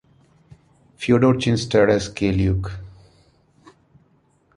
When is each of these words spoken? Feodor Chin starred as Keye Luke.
Feodor 0.97 1.37
Chin 1.39 1.57
starred 1.57 1.91
as 1.91 2.09
Keye 2.09 2.31
Luke. 2.35 2.71